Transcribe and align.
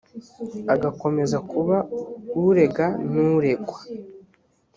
agakomeza 0.73 1.37
kuba 1.49 1.77
urega 2.47 2.85
n’uregwa 3.11 3.79